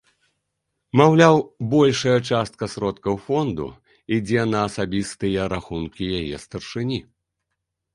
[1.01, 1.35] Маўляў,
[1.73, 3.69] большая частка сродкаў фонду
[4.21, 6.99] ідзе на асабістыя рахункі яе старшыні.